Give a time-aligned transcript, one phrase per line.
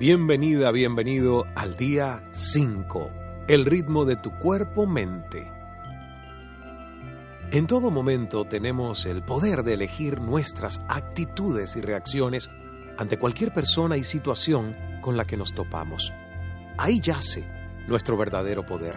[0.00, 3.10] Bienvenida, bienvenido al día 5,
[3.48, 5.52] el ritmo de tu cuerpo-mente.
[7.50, 12.50] En todo momento tenemos el poder de elegir nuestras actitudes y reacciones
[12.96, 16.10] ante cualquier persona y situación con la que nos topamos.
[16.78, 17.44] Ahí yace
[17.86, 18.96] nuestro verdadero poder.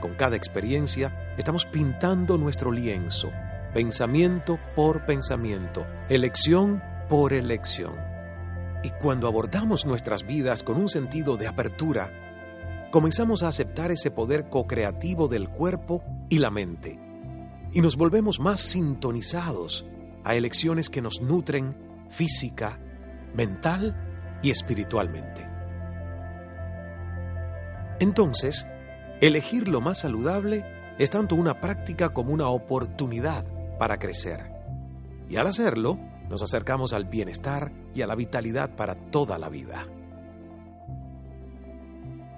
[0.00, 3.32] Con cada experiencia estamos pintando nuestro lienzo,
[3.74, 8.07] pensamiento por pensamiento, elección por elección.
[8.82, 12.12] Y cuando abordamos nuestras vidas con un sentido de apertura,
[12.90, 16.98] comenzamos a aceptar ese poder co-creativo del cuerpo y la mente.
[17.72, 19.84] Y nos volvemos más sintonizados
[20.24, 21.76] a elecciones que nos nutren
[22.08, 22.78] física,
[23.34, 25.46] mental y espiritualmente.
[28.00, 28.66] Entonces,
[29.20, 30.64] elegir lo más saludable
[30.98, 33.44] es tanto una práctica como una oportunidad
[33.78, 34.52] para crecer.
[35.28, 39.86] Y al hacerlo, nos acercamos al bienestar y a la vitalidad para toda la vida.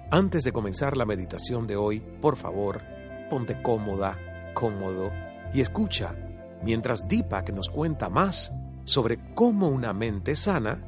[0.09, 2.81] Antes de comenzar la meditación de hoy, por favor,
[3.29, 4.17] ponte cómoda,
[4.53, 5.11] cómodo
[5.53, 6.15] y escucha
[6.63, 8.53] mientras Deepak nos cuenta más
[8.83, 10.83] sobre cómo una mente sana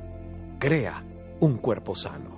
[0.59, 1.03] crea
[1.39, 2.32] un cuerpo sano.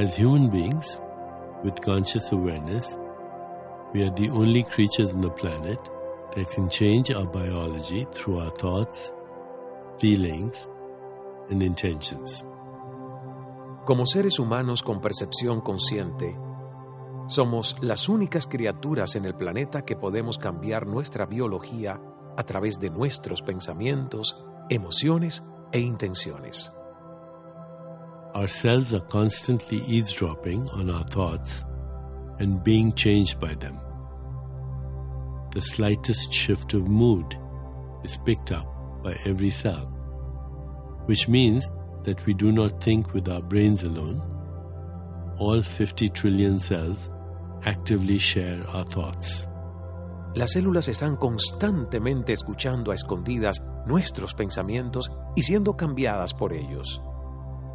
[0.00, 0.96] As human beings,
[1.62, 2.88] with conscious awareness,
[3.92, 5.78] we are the only creatures on the planet
[6.34, 9.12] that can change our biology through our thoughts,
[9.98, 10.70] feelings,
[11.50, 12.42] and intentions.
[13.84, 16.34] Como seres humanos con percepción consciente,
[17.26, 22.00] somos las únicas criaturas en el planeta que podemos cambiar nuestra biología
[22.38, 26.72] a través de nuestros pensamientos, emociones e intenciones.
[28.32, 31.58] Our cells are constantly eavesdropping on our thoughts
[32.38, 33.76] and being changed by them.
[35.52, 37.36] The slightest shift of mood
[38.04, 39.86] is picked up by every cell,
[41.06, 41.68] which means
[42.04, 44.22] that we do not think with our brains alone.
[45.38, 47.10] All 50 trillion cells
[47.64, 49.44] actively share our thoughts.
[50.36, 57.02] Las células están constantemente escuchando a escondidas nuestros pensamientos y siendo cambiadas por ellos.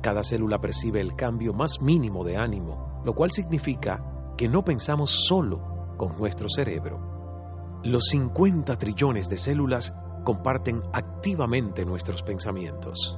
[0.05, 4.05] Cada célula percibe el cambio más mínimo de ánimo, lo cual significa
[4.37, 7.79] que no pensamos solo con nuestro cerebro.
[7.83, 13.17] Los 50 trillones de células comparten activamente nuestros pensamientos.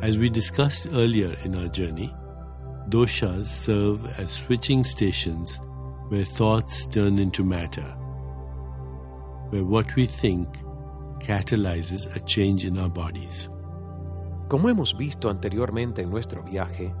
[0.00, 2.10] As we discussed earlier in our journey,
[2.88, 5.60] doshas serve as switching stations
[6.08, 7.94] where thoughts turn into matter,
[9.50, 10.48] where what we think
[11.18, 13.50] catalyzes a change in our bodies.
[14.50, 16.92] Como hemos visto anteriormente en nuestro viaje,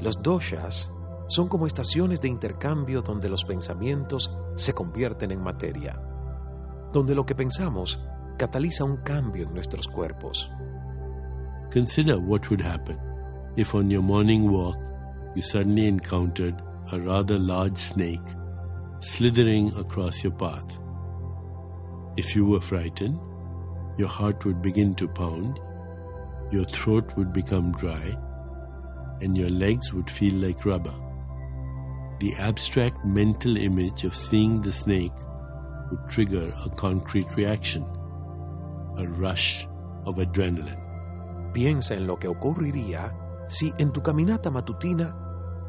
[0.00, 0.90] los doshas
[1.28, 6.02] son como estaciones de intercambio donde los pensamientos se convierten en materia,
[6.92, 8.00] donde lo que pensamos
[8.36, 10.50] cataliza un cambio en nuestros cuerpos.
[11.72, 12.98] Consider what would happen
[13.56, 14.76] if on your morning walk
[15.36, 18.26] you suddenly encountered a rather large snake
[18.98, 20.80] slithering across your path.
[22.16, 23.16] If you were frightened,
[23.96, 25.60] your heart would begin to pound
[26.50, 28.16] your throat would become dry,
[29.20, 30.94] and your legs would feel like rubber.
[32.20, 35.12] The abstract mental image of seeing the snake
[35.90, 37.84] would trigger a concrete reaction,
[38.96, 39.66] a rush
[40.04, 40.82] of adrenaline.
[41.52, 43.14] Piensa en lo que ocurriría
[43.48, 45.14] si en tu caminata matutina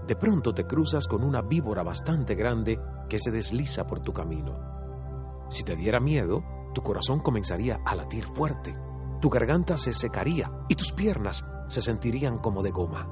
[0.08, 2.80] de pronto te cruzas con una víbora bastante grande
[3.10, 5.48] que se desliza por tu camino.
[5.50, 6.44] Si te diera miedo,
[6.74, 8.76] tu corazón comenzaría a latir fuerte
[9.20, 13.08] tu garganta se secaría y tus piernas se sentirían como de goma.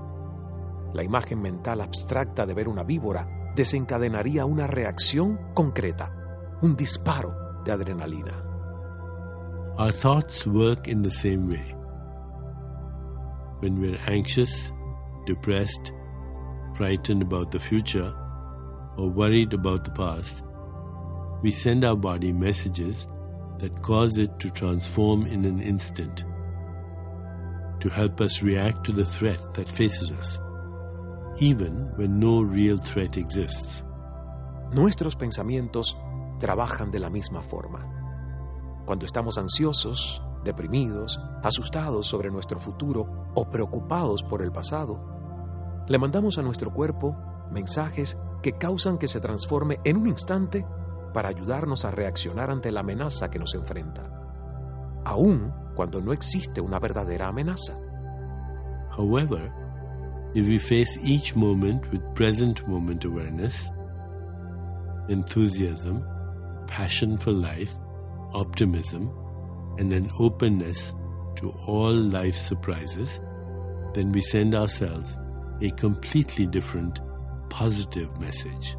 [0.94, 6.12] La imagen mental abstracta de ver una víbora desencadenaría una reacción concreta,
[6.62, 8.44] un disparo de adrenalina.
[9.78, 11.75] Our thoughts work in the same way.
[13.62, 14.72] When we're anxious,
[15.25, 15.92] depressed,
[16.75, 18.13] frightened about the future,
[18.98, 20.44] or worried about the past,
[21.42, 23.07] we send our body messages
[23.60, 26.25] that cause it to transform in an instant,
[27.80, 30.40] to help us react to the threat that faces us,
[31.40, 33.81] even when no real threat exists.
[34.72, 35.96] Nuestros pensamientos
[36.40, 37.88] trabajan de la misma forma.
[38.86, 45.00] Cuando estamos ansiosos, deprimidos, asustados sobre nuestro futuro o preocupados por el pasado,
[45.88, 47.16] le mandamos a nuestro cuerpo
[47.52, 50.66] mensajes que causan que se transforme en un instante
[51.16, 54.04] para ayudarnos a reaccionar ante la amenaza que nos enfrenta,
[55.06, 57.80] aun cuando no existe una verdadera amenaza.
[58.98, 59.50] However,
[60.34, 63.72] if we face each moment with present moment awareness,
[65.08, 66.04] enthusiasm,
[66.68, 67.74] passion for life,
[68.34, 69.10] optimism,
[69.80, 70.94] and an openness
[71.36, 73.22] to all life surprises,
[73.94, 75.16] then we send ourselves
[75.62, 77.00] a completely different
[77.50, 78.76] positive message.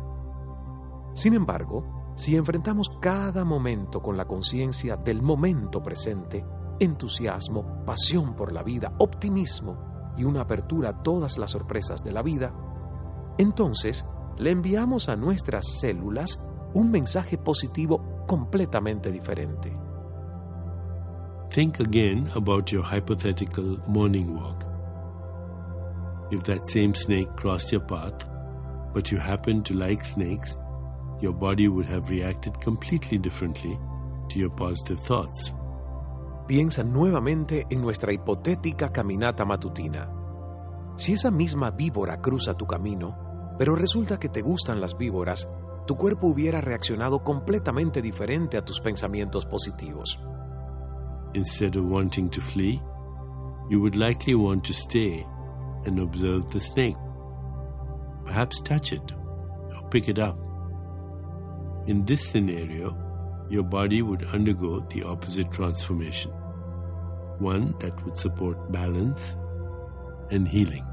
[1.15, 6.45] Sin embargo, Si enfrentamos cada momento con la conciencia del momento presente,
[6.81, 12.23] entusiasmo, pasión por la vida, optimismo y una apertura a todas las sorpresas de la
[12.23, 12.55] vida,
[13.37, 14.07] entonces
[14.39, 16.43] le enviamos a nuestras células
[16.73, 19.77] un mensaje positivo completamente diferente.
[21.51, 24.65] Think again about your hypothetical morning walk.
[26.31, 28.27] If that same snake crossed your path,
[28.95, 30.59] but you happen to like snakes,
[31.21, 33.79] your body would have reacted completely differently
[34.29, 35.55] to your positive thoughts.
[36.47, 40.09] Piensa nuevamente en nuestra hipotética caminata matutina.
[40.97, 43.17] Si esa misma víbora cruza tu camino,
[43.59, 45.49] pero resulta que te gustan las víboras,
[45.87, 50.19] tu cuerpo hubiera reaccionado completamente diferente a tus pensamientos positivos.
[51.35, 52.81] Instead of wanting to flee,
[53.69, 55.27] you would likely want to stay
[55.87, 56.97] and observe the snake.
[58.25, 60.56] Perhaps touch it or pick it up.
[61.87, 62.97] In this scenario,
[63.49, 66.33] your body would undergo the opposite transformation,
[67.39, 69.37] one that would support balance
[70.33, 70.85] and healing.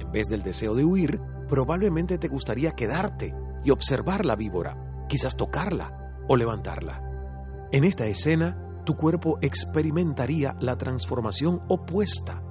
[0.00, 3.32] En vez del deseo de huir, probablemente te gustaría quedarte
[3.62, 7.00] y observar la víbora, quizás tocarla o levantarla.
[7.70, 12.42] En esta escena, tu cuerpo experimentaría la transformación opuesta,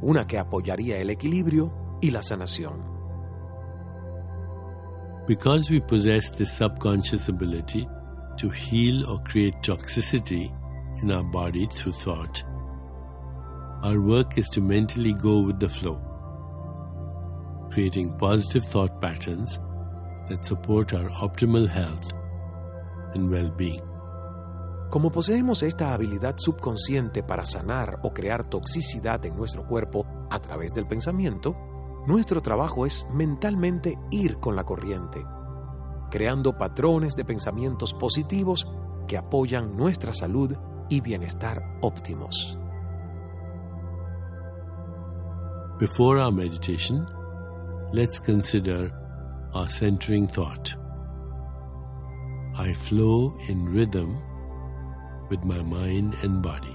[0.00, 2.95] una que apoyaría el equilibrio y la sanación.
[5.26, 7.88] Because we possess this subconscious ability
[8.38, 10.52] to heal or create toxicity
[11.02, 12.44] in our body through thought,
[13.82, 16.00] our work is to mentally go with the flow,
[17.72, 19.58] creating positive thought patterns
[20.28, 22.12] that support our optimal health
[23.14, 23.80] and well being.
[24.90, 30.72] Como poseemos esta habilidad subconsciente para sanar o crear toxicidad en nuestro cuerpo a través
[30.72, 31.56] del pensamiento,
[32.06, 35.24] nuestro trabajo es mentalmente ir con la corriente,
[36.10, 38.66] creando patrones de pensamientos positivos
[39.08, 40.54] que apoyan nuestra salud
[40.88, 42.58] y bienestar óptimos.
[45.78, 47.06] Before our meditation,
[47.92, 48.92] let's consider
[49.52, 50.74] our centering thought.
[52.56, 54.16] I flow in rhythm
[55.28, 56.74] with my mind and body.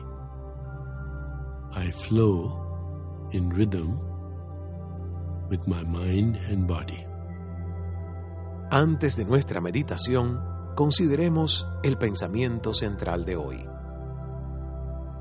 [1.74, 4.11] I flow in rhythm
[5.52, 7.06] with my mind and body.
[8.72, 10.40] Antes de nuestra meditación,
[10.76, 13.70] consideremos el pensamiento central de hoy.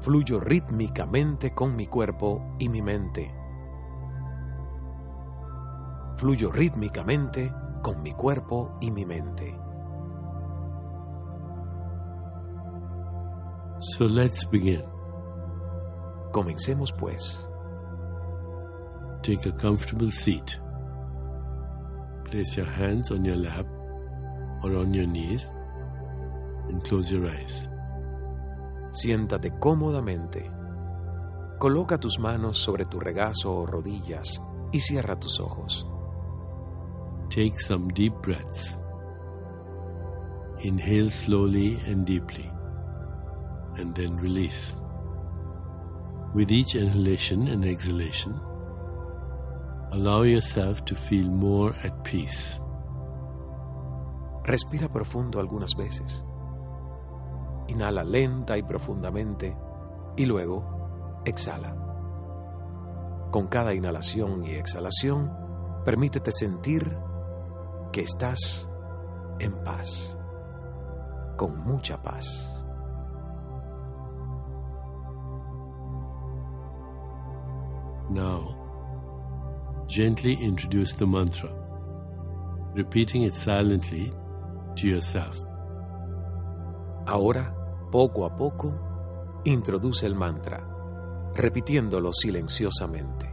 [0.00, 3.34] Fluyo rítmicamente con mi cuerpo y mi mente.
[6.16, 7.52] Fluyo rítmicamente
[7.82, 9.58] con mi cuerpo y mi mente.
[13.80, 14.82] So let's begin.
[16.30, 17.49] Comencemos pues.
[19.30, 20.58] Take a comfortable seat.
[22.24, 23.64] Place your hands on your lap
[24.64, 25.48] or on your knees
[26.68, 27.68] and close your eyes.
[28.90, 30.50] Siéntate cómodamente.
[31.60, 35.86] Coloca tus manos sobre tu regazo o rodillas y cierra tus ojos.
[37.28, 38.76] Take some deep breaths.
[40.64, 42.50] Inhale slowly and deeply,
[43.76, 44.74] and then release.
[46.34, 48.49] With each inhalation and exhalation,
[49.92, 52.58] allow yourself to feel more at peace.
[54.44, 56.24] Respira profundo algunas veces.
[57.68, 59.56] Inhala lenta y profundamente
[60.16, 61.76] y luego exhala.
[63.30, 65.30] Con cada inhalación y exhalación,
[65.84, 66.96] permítete sentir
[67.92, 68.68] que estás
[69.38, 70.16] en paz,
[71.36, 72.46] con mucha paz.
[78.10, 78.59] Now,
[79.90, 81.50] gently introduce the mantra,
[82.74, 84.12] repeating it silently
[84.76, 85.36] to yourself.
[87.06, 87.52] Ahora,
[87.90, 90.64] poco a poco, introduce el mantra,
[91.34, 93.28] repitiéndolo silenciosamente.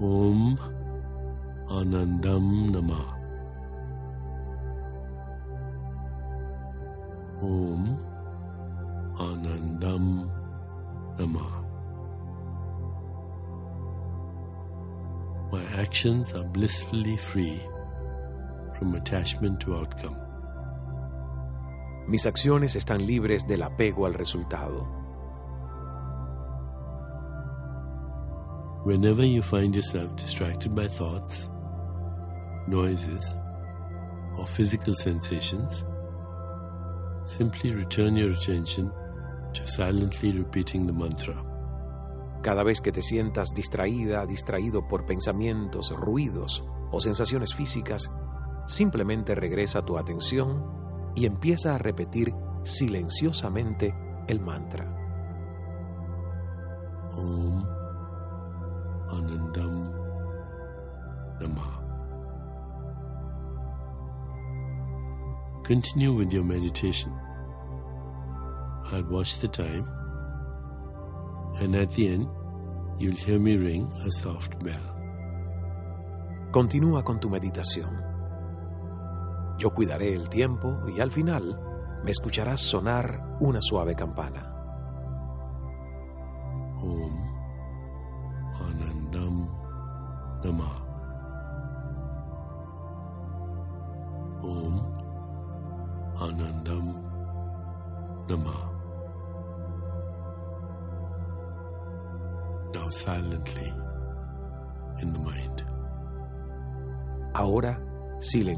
[0.00, 0.56] Om
[1.70, 3.16] Anandam Nama.
[7.40, 7.98] Om
[9.18, 10.28] Anandam
[11.16, 11.57] Nama.
[15.50, 17.58] My actions are blissfully free
[18.78, 20.16] from attachment to outcome.
[22.06, 24.86] Mis acciones están libres del apego al resultado.
[28.84, 31.48] Whenever you find yourself distracted by thoughts,
[32.66, 33.34] noises,
[34.38, 35.82] or physical sensations,
[37.24, 38.92] simply return your attention
[39.54, 41.47] to silently repeating the mantra.
[42.42, 48.10] Cada vez que te sientas distraída, distraído por pensamientos, ruidos o sensaciones físicas,
[48.66, 50.64] simplemente regresa tu atención
[51.14, 53.94] y empieza a repetir silenciosamente
[54.28, 54.94] el mantra.
[57.16, 57.64] Om
[59.10, 59.92] Anandam
[61.40, 61.78] Nama.
[65.64, 67.12] Continue with your meditation.
[68.90, 69.86] I'll watch the time,
[71.60, 72.28] and at the end,
[72.98, 74.94] you'll hear me ring a soft bell.
[76.50, 78.02] Continúa con tu meditación.
[79.58, 81.60] Yo cuidaré el tiempo y al final
[82.04, 84.47] me escucharás sonar una suave campana.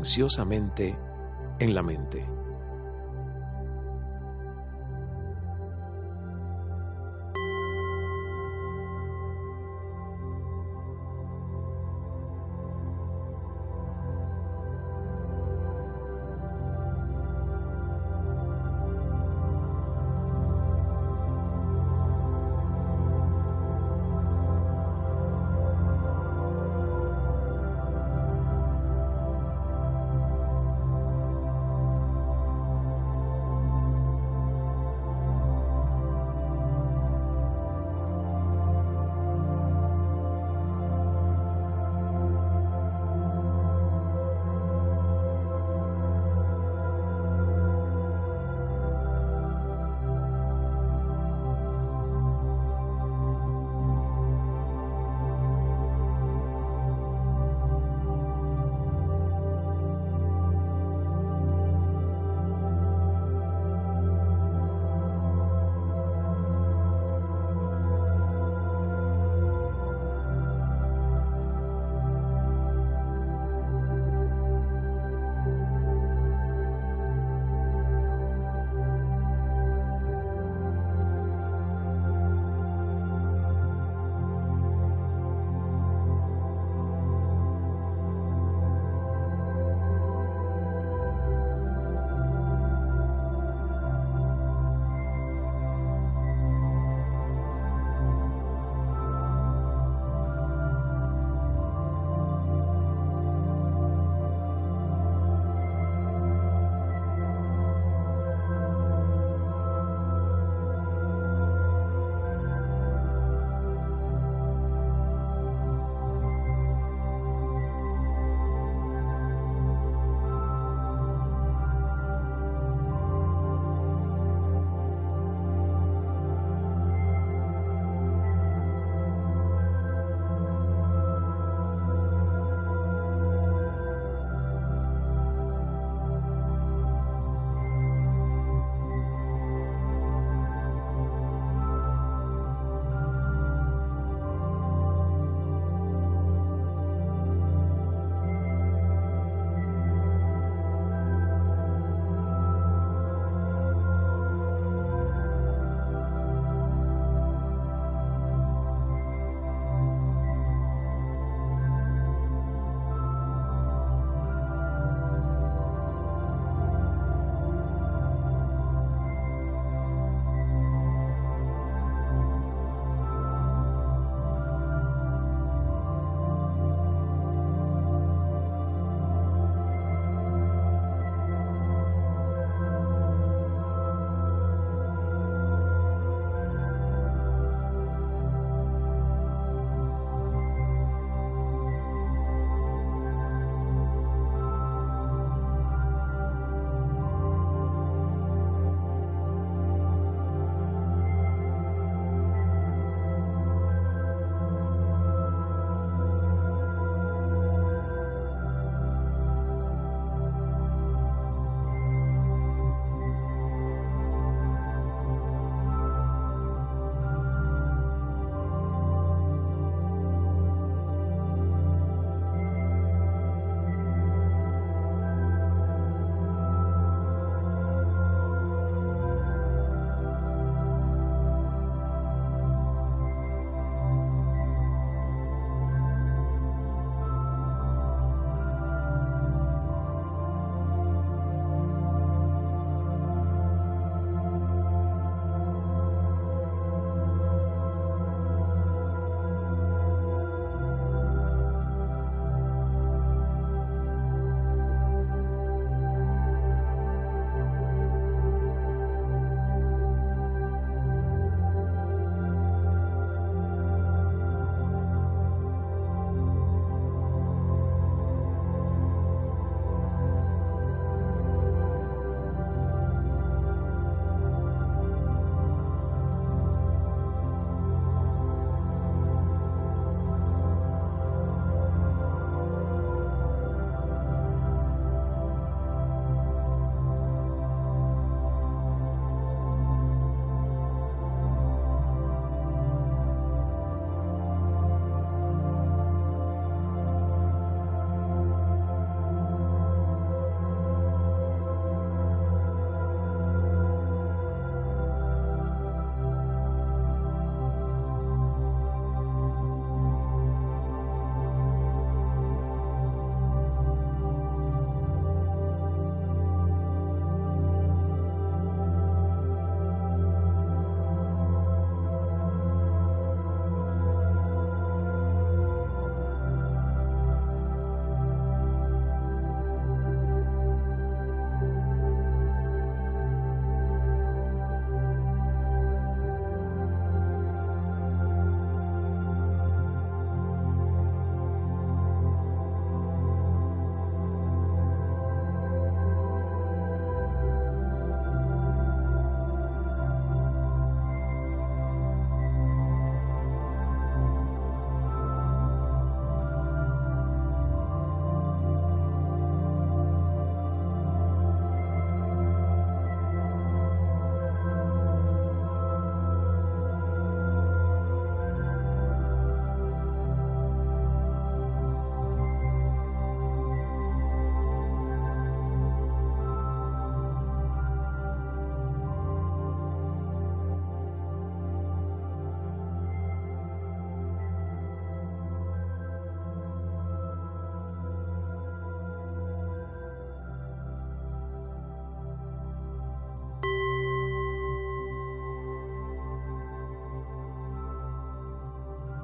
[0.02, 0.96] Silenciosamente,
[1.58, 2.26] en la mente.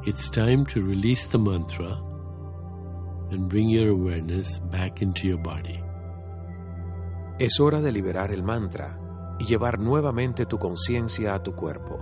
[0.07, 2.01] It's time to release the mantra
[3.33, 5.83] and bring your awareness back into your body.
[7.40, 8.97] Es hora de liberar el mantra
[9.40, 11.99] y llevar nuevamente tu conciencia a tu cuerpo.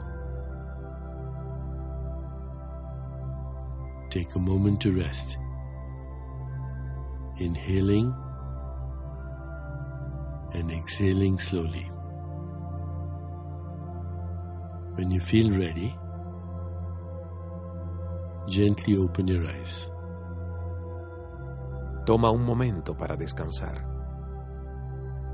[4.10, 5.38] Take a moment to rest.
[7.38, 8.14] Inhaling
[10.52, 11.90] and exhaling slowly.
[14.94, 15.96] When you feel ready,
[18.46, 19.90] gently open your eyes.
[22.04, 23.86] Toma un momento para descansar.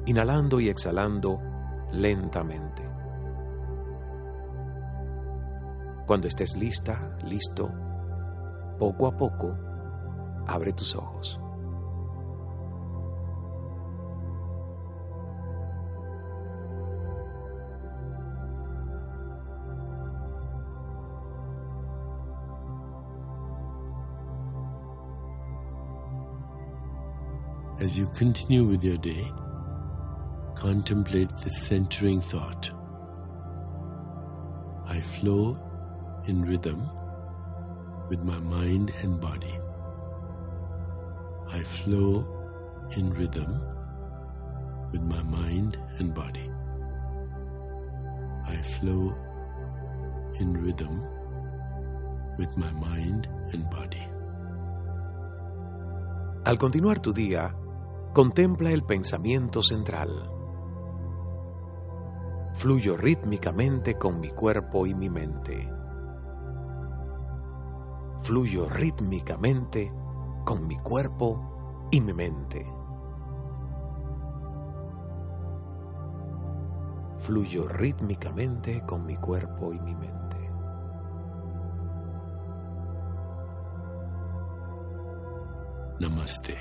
[0.07, 1.39] Inhalando y exhalando
[1.93, 2.89] lentamente.
[6.07, 7.71] Cuando estés lista, listo,
[8.79, 9.57] poco a poco,
[10.47, 11.39] abre tus ojos.
[27.91, 29.33] As you continue with your day,
[30.55, 32.71] contemplate the centering thought.
[34.87, 35.59] I flow
[36.29, 36.89] in rhythm
[38.09, 39.59] with my mind and body.
[41.49, 42.31] I flow
[42.97, 43.61] in rhythm
[44.93, 46.49] with my mind and body.
[48.47, 49.19] I flow
[50.39, 51.03] in rhythm
[52.39, 54.07] with my mind and body.
[56.47, 57.53] Al continuar tu día,
[58.13, 60.33] contempla el pensamiento central.
[62.55, 65.73] Fluyo rítmicamente con mi cuerpo y mi mente.
[68.23, 69.93] Fluyo rítmicamente
[70.45, 72.67] con mi cuerpo y mi mente.
[77.21, 80.51] Fluyo rítmicamente con mi cuerpo y mi mente.
[86.01, 86.57] Namaste.